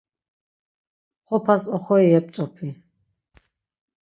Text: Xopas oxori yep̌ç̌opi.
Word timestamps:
Xopas 1.27 1.63
oxori 1.75 2.07
yep̌ç̌opi. 2.13 2.69